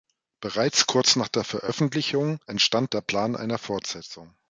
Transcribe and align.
Bereits 0.39 0.87
kurz 0.87 1.15
nach 1.15 1.27
der 1.27 1.43
Veröffentlichung 1.43 2.39
entstand 2.47 2.91
der 2.93 3.01
Plan 3.01 3.35
einer 3.35 3.59
Fortsetzung. 3.59 4.33